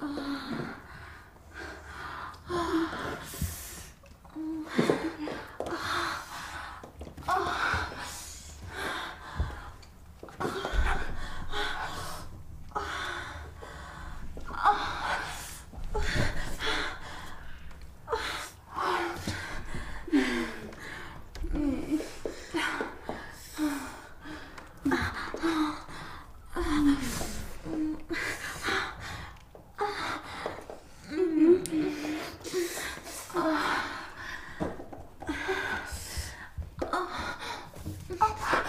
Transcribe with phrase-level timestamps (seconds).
[0.00, 0.61] 啊。
[38.24, 38.61] Oh.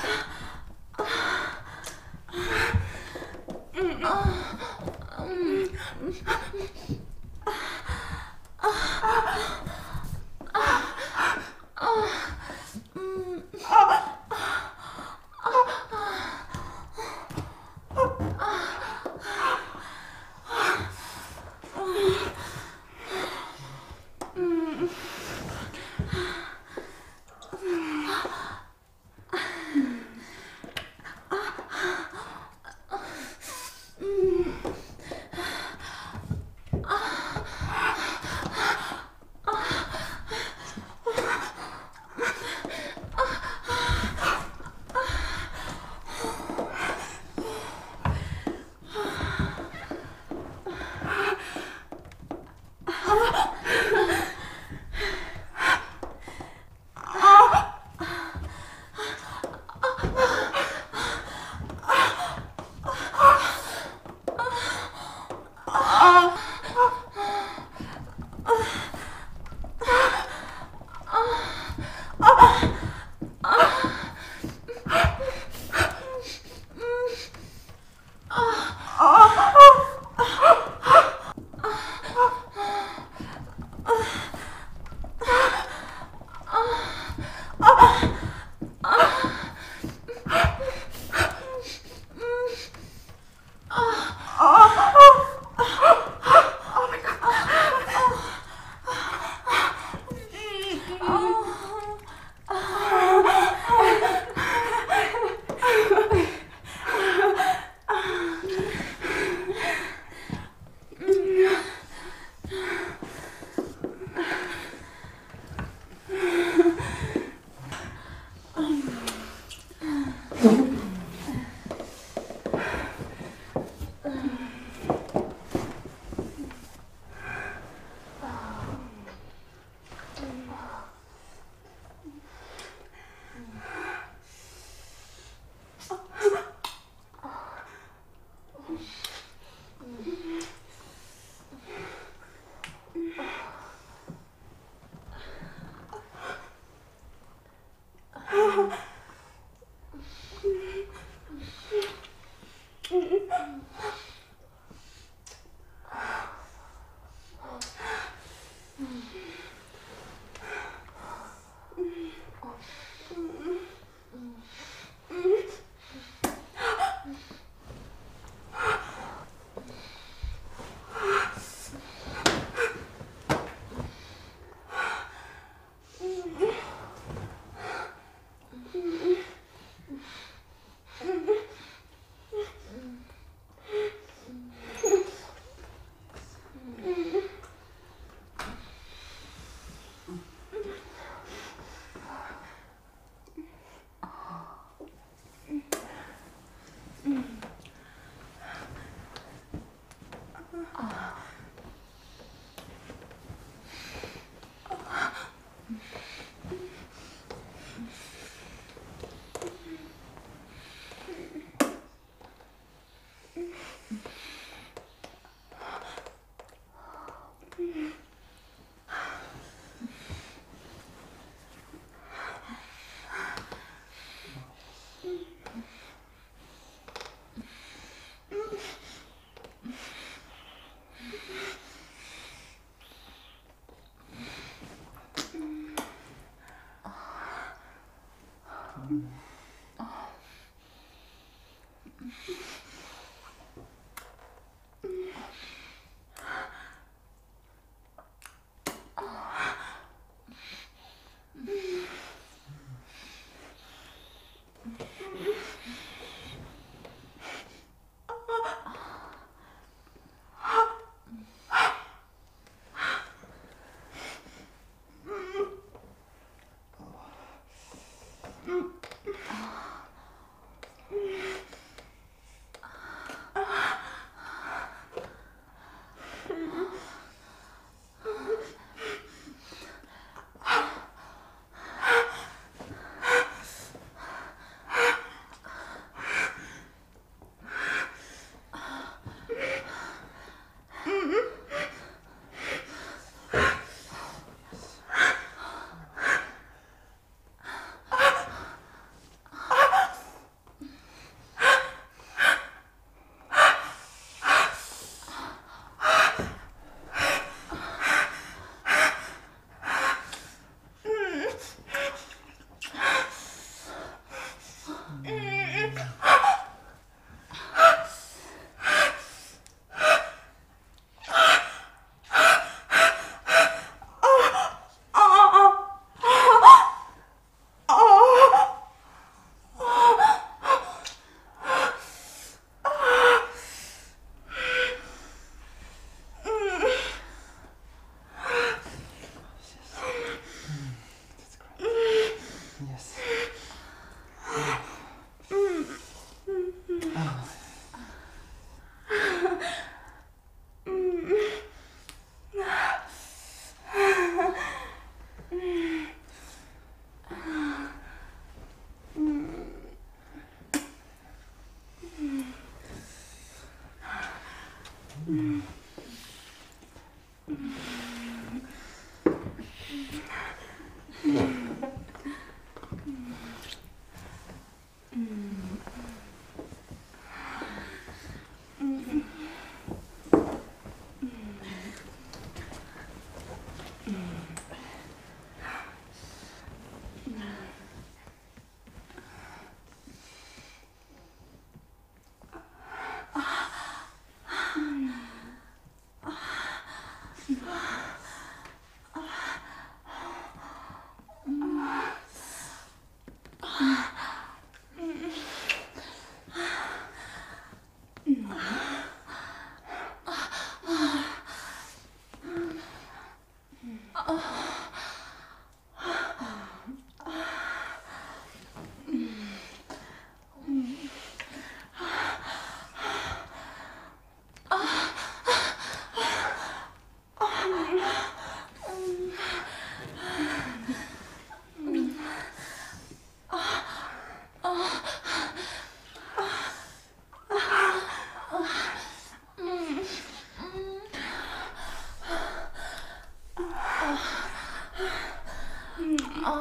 [365.13, 365.62] Mm.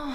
[0.02, 0.14] 음.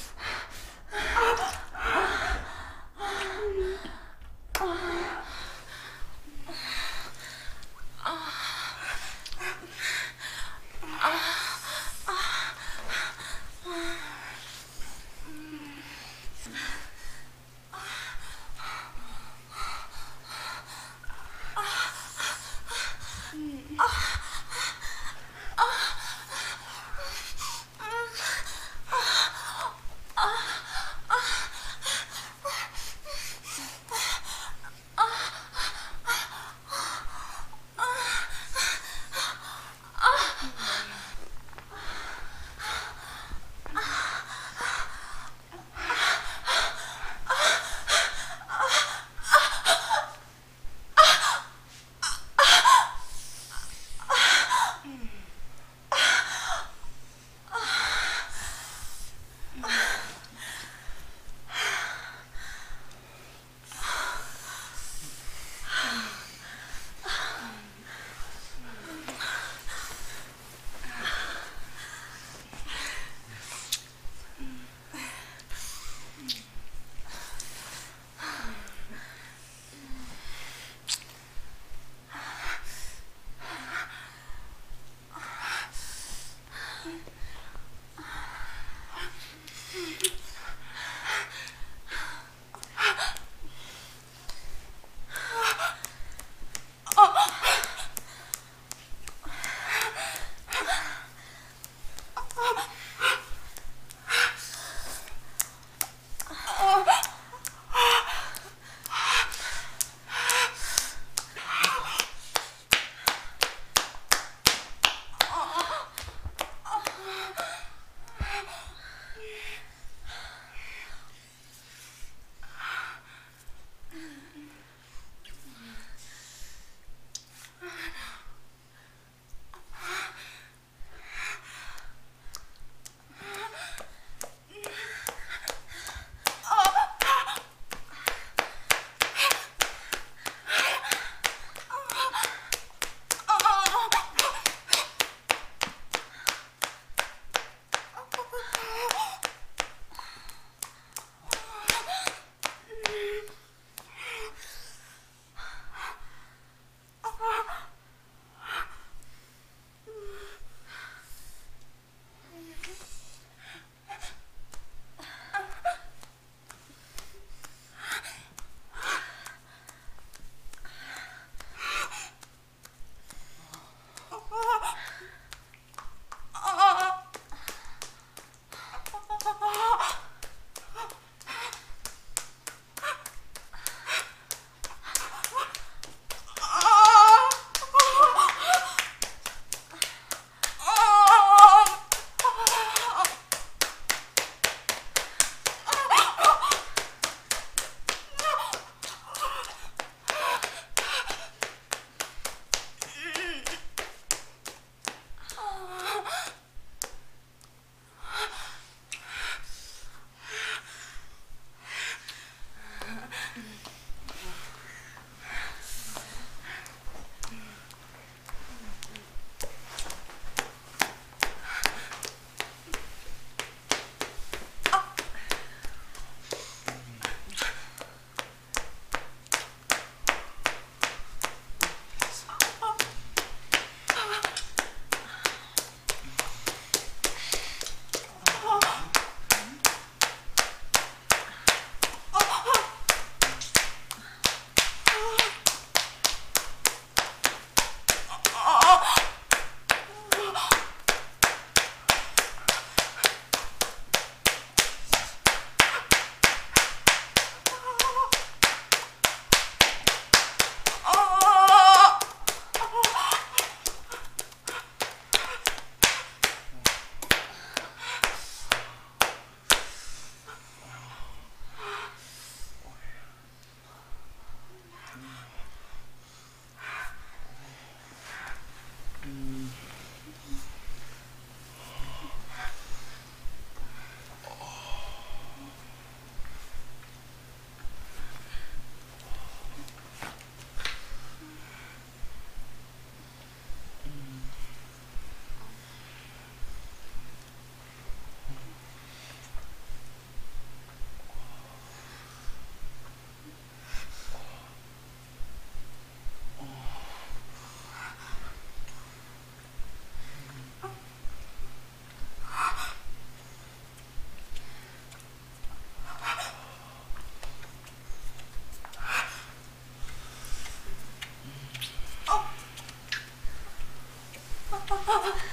[324.73, 325.13] Ah.